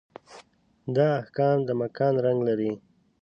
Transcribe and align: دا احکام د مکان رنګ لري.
دا 0.95 1.07
احکام 1.21 1.57
د 1.67 1.69
مکان 1.81 2.13
رنګ 2.25 2.39
لري. 2.47 2.71